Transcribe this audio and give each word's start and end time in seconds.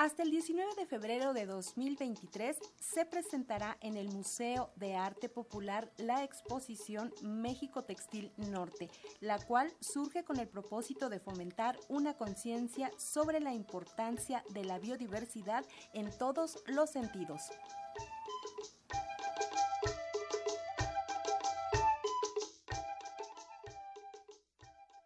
Hasta 0.00 0.22
el 0.22 0.30
19 0.30 0.76
de 0.76 0.86
febrero 0.86 1.34
de 1.34 1.44
2023 1.44 2.56
se 2.78 3.04
presentará 3.04 3.76
en 3.82 3.98
el 3.98 4.08
Museo 4.08 4.70
de 4.76 4.96
Arte 4.96 5.28
Popular 5.28 5.92
la 5.98 6.24
exposición 6.24 7.12
México 7.20 7.84
Textil 7.84 8.32
Norte, 8.38 8.88
la 9.20 9.38
cual 9.38 9.70
surge 9.80 10.24
con 10.24 10.38
el 10.38 10.48
propósito 10.48 11.10
de 11.10 11.20
fomentar 11.20 11.78
una 11.90 12.14
conciencia 12.14 12.90
sobre 12.96 13.40
la 13.40 13.52
importancia 13.52 14.42
de 14.54 14.64
la 14.64 14.78
biodiversidad 14.78 15.66
en 15.92 16.08
todos 16.16 16.64
los 16.66 16.88
sentidos. 16.88 17.50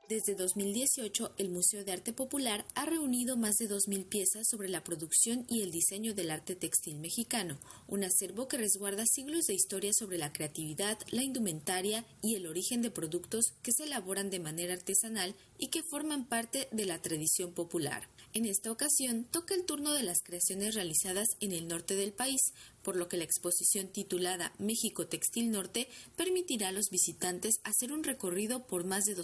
Desde 0.07 0.35
2018, 0.35 1.33
el 1.39 1.49
Museo 1.49 1.83
de 1.83 1.93
Arte 1.93 2.13
Popular 2.13 2.67
ha 2.75 2.85
reunido 2.85 3.39
más 3.39 3.57
de 3.57 3.71
2.000 3.71 4.07
piezas 4.07 4.47
sobre 4.51 4.69
la 4.69 4.85
producción 4.85 5.47
y 5.49 5.63
el 5.63 5.71
diseño 5.71 6.13
del 6.13 6.31
arte 6.31 6.55
textil 6.55 6.99
mexicano, 6.99 7.59
un 7.89 8.05
acervo 8.05 8.47
que 8.47 8.59
resguarda 8.59 9.07
siglos 9.07 9.47
de 9.47 9.55
historia 9.55 9.93
sobre 9.95 10.19
la 10.19 10.31
creatividad, 10.31 10.99
la 11.11 11.23
indumentaria 11.23 12.05
y 12.21 12.35
el 12.35 12.47
origen 12.47 12.83
de 12.83 12.91
productos 12.91 13.55
que 13.63 13.73
se 13.73 13.85
elaboran 13.85 14.29
de 14.29 14.41
manera 14.41 14.75
artesanal 14.75 15.35
y 15.57 15.69
que 15.69 15.83
forman 15.83 16.29
parte 16.29 16.69
de 16.71 16.85
la 16.85 17.01
tradición 17.01 17.55
popular. 17.55 18.07
En 18.35 18.45
esta 18.45 18.71
ocasión, 18.71 19.25
toca 19.31 19.55
el 19.55 19.65
turno 19.65 19.95
de 19.95 20.03
las 20.03 20.19
creaciones 20.23 20.75
realizadas 20.75 21.29
en 21.41 21.53
el 21.53 21.67
norte 21.67 21.95
del 21.95 22.13
país, 22.13 22.41
por 22.83 22.97
lo 22.97 23.09
que 23.09 23.17
la 23.17 23.25
exposición 23.25 23.89
titulada 23.89 24.53
México 24.59 25.07
Textil 25.07 25.51
Norte 25.51 25.89
permitirá 26.17 26.69
a 26.69 26.73
los 26.73 26.91
visitantes 26.91 27.55
hacer 27.65 27.93
un 27.93 28.05
recorrido 28.05 28.67
por 28.67 28.85
más 28.85 29.05
de 29.05 29.15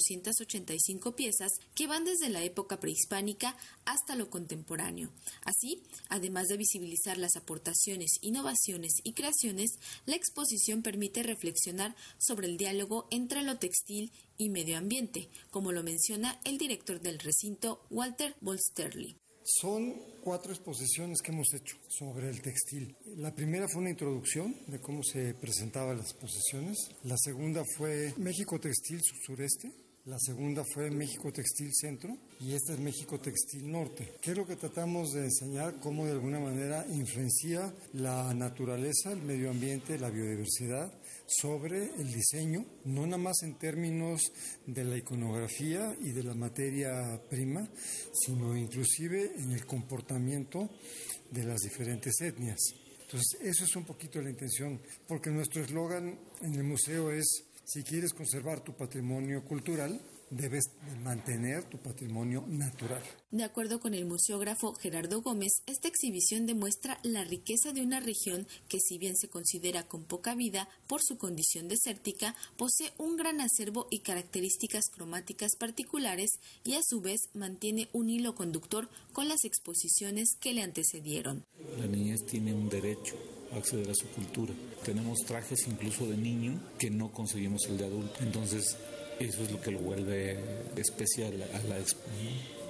285 0.71 1.17
piezas 1.17 1.53
que 1.75 1.87
van 1.87 2.05
desde 2.05 2.29
la 2.29 2.43
época 2.43 2.79
prehispánica 2.81 3.57
hasta 3.85 4.15
lo 4.15 4.31
contemporáneo. 4.31 5.11
Así, 5.43 5.83
además 6.09 6.47
de 6.49 6.57
visibilizar 6.57 7.19
las 7.19 7.37
aportaciones, 7.37 8.19
innovaciones 8.21 8.93
y 9.03 9.13
creaciones, 9.13 9.79
la 10.07 10.17
exposición 10.17 10.83
permite 10.83 11.23
reflexionar 11.23 11.95
sobre 12.19 12.47
el 12.47 12.57
diálogo 12.57 13.07
entre 13.11 13.43
lo 13.43 13.59
textil 13.59 14.13
y 14.37 14.49
medio 14.49 14.79
ambiente, 14.79 15.29
como 15.51 15.73
lo 15.73 15.83
menciona 15.83 16.41
el 16.45 16.59
director 16.59 17.01
del 17.01 17.19
recinto, 17.19 17.85
Walter 17.91 18.35
Bolsterli. 18.41 19.17
Son 19.43 19.95
cuatro 20.23 20.53
exposiciones 20.53 21.23
que 21.23 21.33
hemos 21.33 21.53
hecho 21.55 21.77
sobre 21.89 22.29
el 22.29 22.41
textil. 22.41 22.97
La 23.17 23.35
primera 23.35 23.67
fue 23.69 23.81
una 23.81 23.91
introducción 23.91 24.55
de 24.67 24.81
cómo 24.81 25.03
se 25.03 25.35
presentaban 25.35 25.97
las 25.97 26.11
exposiciones. 26.11 26.91
La 27.03 27.17
segunda 27.17 27.65
fue 27.77 28.15
México 28.19 28.61
Textil 28.61 29.01
Sureste, 29.03 29.73
la 30.07 30.19
segunda 30.19 30.65
fue 30.65 30.91
México 30.91 31.33
Textil 31.33 31.73
Centro 31.75 32.17
y 32.41 32.55
esta 32.55 32.73
es 32.73 32.79
México 32.79 33.21
Textil 33.21 33.71
Norte. 33.71 34.15
¿Qué 34.21 34.31
es 34.31 34.37
lo 34.37 34.47
que 34.47 34.57
tratamos 34.57 35.13
de 35.13 35.25
enseñar? 35.25 35.79
Cómo 35.81 36.07
de 36.07 36.13
alguna 36.13 36.41
manera 36.41 36.87
influencia 36.91 37.73
la 37.93 38.33
naturaleza, 38.33 39.13
el 39.13 39.23
medio 39.23 39.51
ambiente, 39.51 39.99
la 39.99 40.11
biodiversidad 40.11 40.93
sobre 41.27 41.95
el 42.01 42.13
diseño, 42.13 42.65
no 42.87 43.05
nada 43.07 43.19
más 43.19 43.43
en 43.43 43.59
términos 43.59 44.33
de 44.67 44.85
la 44.85 44.97
iconografía 44.97 45.95
y 46.01 46.13
de 46.13 46.23
la 46.23 46.35
materia 46.35 47.21
prima, 47.29 47.69
sino 48.13 48.57
inclusive 48.57 49.33
en 49.37 49.53
el 49.53 49.67
comportamiento 49.67 50.71
de 51.31 51.45
las 51.45 51.61
diferentes 51.61 52.21
etnias. 52.21 52.59
Entonces, 53.03 53.41
eso 53.43 53.65
es 53.65 53.77
un 53.77 53.85
poquito 53.85 54.23
la 54.23 54.31
intención, 54.31 54.81
porque 55.07 55.31
nuestro 55.31 55.63
eslogan 55.63 56.19
en 56.43 56.55
el 56.55 56.63
museo 56.63 57.11
es 57.11 57.50
si 57.71 57.85
quieres 57.85 58.13
conservar 58.13 58.65
tu 58.65 58.73
patrimonio 58.73 59.45
cultural, 59.45 60.01
debes 60.29 60.71
mantener 61.05 61.63
tu 61.65 61.79
patrimonio 61.79 62.45
natural. 62.49 63.01
De 63.31 63.45
acuerdo 63.45 63.79
con 63.79 63.95
el 63.95 64.07
museógrafo 64.07 64.75
Gerardo 64.75 65.23
Gómez, 65.23 65.63
esta 65.67 65.87
exhibición 65.87 66.47
demuestra 66.47 66.99
la 67.05 67.23
riqueza 67.23 67.73
de 67.73 67.83
una 67.83 68.01
región 68.01 68.49
que 68.69 68.81
si 68.81 68.99
bien 68.99 69.17
se 69.17 69.29
considera 69.29 69.85
con 69.85 70.03
poca 70.03 70.35
vida 70.35 70.69
por 70.89 71.01
su 71.01 71.17
condición 71.17 71.69
desértica, 71.69 72.35
posee 72.57 72.93
un 72.99 73.17
gran 73.17 73.41
acervo 73.41 73.87
y 73.89 74.01
características 74.01 74.91
cromáticas 74.91 75.55
particulares 75.57 76.41
y 76.65 76.75
a 76.75 76.81
su 76.85 77.01
vez 77.01 77.21
mantiene 77.35 77.89
un 77.93 78.11
hilo 78.11 78.35
conductor 78.35 78.89
con 79.13 79.29
las 79.29 79.45
exposiciones 79.45 80.31
que 80.41 80.55
le 80.55 80.63
antecedieron. 80.63 81.45
La 81.79 81.87
niñez 81.87 82.27
tiene 82.27 82.53
un 82.53 82.69
derecho 82.69 83.15
acceder 83.57 83.91
a 83.91 83.95
su 83.95 84.07
cultura. 84.09 84.53
Tenemos 84.85 85.19
trajes 85.27 85.67
incluso 85.67 86.07
de 86.09 86.17
niño 86.17 86.61
que 86.79 86.91
no 86.91 87.11
conseguimos 87.11 87.67
el 87.69 87.79
de 87.79 87.87
adulto. 87.87 88.15
Entonces, 88.21 88.77
eso 89.19 89.43
es 89.43 89.51
lo 89.51 89.61
que 89.61 89.71
lo 89.71 89.81
vuelve 89.81 90.39
especial 90.77 91.43
a 91.43 91.69
la 91.69 91.79
expo. 91.79 92.01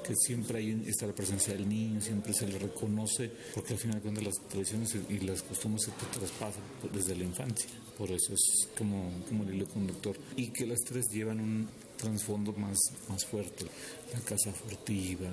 Que 0.05 0.15
siempre 0.17 0.59
hay 0.59 0.83
está 0.87 1.07
la 1.07 1.13
presencia 1.13 1.53
del 1.53 1.69
niño, 1.69 2.01
siempre 2.01 2.33
se 2.33 2.49
le 2.49 2.59
reconoce, 2.59 3.31
porque 3.55 3.75
al 3.75 3.79
final 3.79 3.97
de 3.97 4.03
cuentas 4.03 4.25
las 4.25 4.49
tradiciones 4.49 4.97
y 5.09 5.19
las 5.21 5.43
costumbres 5.43 5.85
se 5.85 5.93
traspasan 6.19 6.63
desde 6.93 7.15
la 7.15 7.25
infancia. 7.25 7.69
Por 7.97 8.11
eso 8.11 8.33
es 8.33 8.69
como, 8.77 9.13
como 9.29 9.45
el 9.45 9.55
hilo 9.55 9.67
conductor. 9.69 10.17
Y 10.37 10.49
que 10.49 10.67
las 10.67 10.81
tres 10.81 11.07
llevan 11.13 11.39
un 11.39 11.69
trasfondo 11.97 12.53
más, 12.55 12.79
más 13.09 13.25
fuerte. 13.27 13.67
La 14.13 14.21
casa 14.21 14.51
furtiva, 14.53 15.29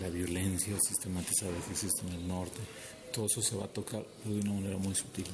la 0.00 0.08
violencia 0.08 0.76
sistematizada 0.80 1.52
que 1.66 1.72
existe 1.72 2.06
en 2.06 2.12
el 2.12 2.28
norte, 2.28 2.60
todo 3.12 3.26
eso 3.26 3.42
se 3.42 3.56
va 3.56 3.64
a 3.64 3.68
tocar 3.68 4.04
de 4.24 4.40
una 4.40 4.52
manera 4.52 4.76
muy 4.78 4.94
sutil. 4.94 5.26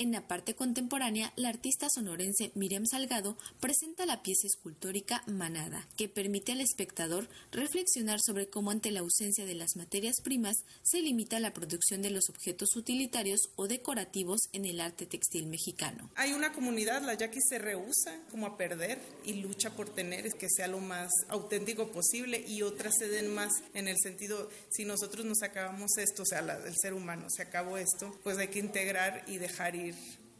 En 0.00 0.12
la 0.12 0.26
parte 0.26 0.54
contemporánea, 0.54 1.30
la 1.36 1.50
artista 1.50 1.88
sonorense 1.94 2.52
Miriam 2.54 2.86
Salgado 2.86 3.36
presenta 3.60 4.06
la 4.06 4.22
pieza 4.22 4.46
escultórica 4.46 5.22
Manada, 5.26 5.86
que 5.98 6.08
permite 6.08 6.52
al 6.52 6.62
espectador 6.62 7.28
reflexionar 7.52 8.18
sobre 8.24 8.48
cómo 8.48 8.70
ante 8.70 8.92
la 8.92 9.00
ausencia 9.00 9.44
de 9.44 9.54
las 9.54 9.76
materias 9.76 10.22
primas 10.24 10.56
se 10.82 11.02
limita 11.02 11.38
la 11.38 11.52
producción 11.52 12.00
de 12.00 12.08
los 12.08 12.30
objetos 12.30 12.76
utilitarios 12.76 13.40
o 13.56 13.68
decorativos 13.68 14.40
en 14.54 14.64
el 14.64 14.80
arte 14.80 15.04
textil 15.04 15.48
mexicano. 15.48 16.08
Hay 16.16 16.32
una 16.32 16.54
comunidad, 16.54 17.02
la 17.02 17.12
yaquis 17.12 17.44
se 17.50 17.58
rehúsa 17.58 18.22
como 18.30 18.46
a 18.46 18.56
perder 18.56 18.98
y 19.26 19.34
lucha 19.34 19.68
por 19.76 19.94
tener 19.94 20.32
que 20.32 20.48
sea 20.48 20.66
lo 20.66 20.80
más 20.80 21.10
auténtico 21.28 21.92
posible 21.92 22.42
y 22.48 22.62
otras 22.62 22.94
se 22.98 23.08
den 23.08 23.34
más 23.34 23.52
en 23.74 23.86
el 23.86 23.98
sentido, 23.98 24.48
si 24.70 24.86
nosotros 24.86 25.26
nos 25.26 25.42
acabamos 25.42 25.98
esto, 25.98 26.22
o 26.22 26.26
sea, 26.26 26.38
el 26.38 26.74
ser 26.80 26.94
humano 26.94 27.26
se 27.28 27.42
acabó 27.42 27.76
esto, 27.76 28.18
pues 28.22 28.38
hay 28.38 28.48
que 28.48 28.60
integrar 28.60 29.24
y 29.26 29.36
dejar 29.36 29.76
ir 29.76 29.89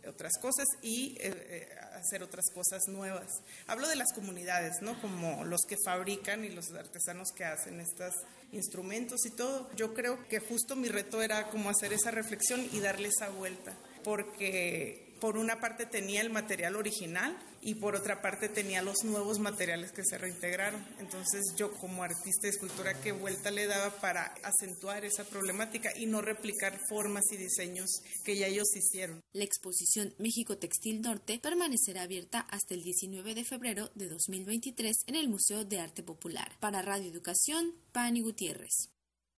otras 0.09 0.33
cosas 0.41 0.67
y 0.83 1.17
eh, 1.21 1.33
eh, 1.33 1.69
hacer 1.95 2.23
otras 2.23 2.47
cosas 2.55 2.83
nuevas. 2.89 3.29
Hablo 3.67 3.89
de 3.89 3.97
las 3.97 4.13
comunidades, 4.13 4.83
¿no? 4.83 5.01
Como 5.01 5.45
los 5.45 5.61
que 5.69 5.77
fabrican 5.85 6.45
y 6.45 6.51
los 6.51 6.71
artesanos 6.73 7.29
que 7.35 7.45
hacen 7.45 7.81
estos 7.81 8.15
instrumentos 8.53 9.25
y 9.27 9.31
todo. 9.31 9.71
Yo 9.77 9.95
creo 9.95 10.27
que 10.29 10.41
justo 10.41 10.77
mi 10.77 10.89
reto 10.89 11.23
era 11.23 11.49
como 11.51 11.71
hacer 11.71 11.93
esa 11.93 12.11
reflexión 12.11 12.67
y 12.73 12.81
darle 12.81 13.09
esa 13.09 13.29
vuelta, 13.31 13.77
porque 14.03 15.10
por 15.21 15.37
una 15.37 15.61
parte 15.61 15.87
tenía 15.87 16.21
el 16.21 16.31
material 16.31 16.77
original 16.77 17.37
y 17.63 17.75
por 17.75 17.95
otra 17.95 18.23
parte 18.23 18.49
tenía 18.49 18.83
los 18.83 19.05
nuevos 19.05 19.39
materiales 19.39 19.93
que 19.93 20.05
se 20.05 20.19
reintegraron. 20.19 20.85
Entonces 20.99 21.55
yo 21.57 21.73
como 21.73 22.03
artista 22.03 22.43
de 22.43 22.51
escultura, 22.51 23.01
¿qué 23.01 23.13
vuelta 23.13 23.51
le 23.51 23.67
daba 23.67 23.91
para 24.01 24.35
acentuar 24.43 25.05
esa 25.05 25.25
problemática 25.25 25.91
y 25.97 26.07
no 26.07 26.23
replicar 26.23 26.79
formas 26.89 27.25
y 27.33 27.37
diseños 27.37 28.03
que 28.25 28.37
ya 28.37 28.47
ellos 28.47 28.75
hicieron? 28.75 29.23
La 29.33 29.45
exposición 29.45 30.15
México 30.19 30.59
Textil 30.59 31.03
Norte 31.03 31.39
permanecerá 31.39 32.03
abierta 32.03 32.41
hasta 32.51 32.75
el 32.75 32.83
19 32.83 33.35
de 33.35 33.45
febrero 33.45 33.91
de 33.95 34.09
2023 34.09 35.05
en 35.07 35.15
el 35.15 35.29
Museo 35.29 35.65
de 35.65 35.81
Arte 35.81 36.03
Popular. 36.03 36.57
Para 36.61 36.83
Radio 36.83 37.11
Educación, 37.11 37.75
Pani 37.93 38.23
Gutiérrez. 38.23 38.91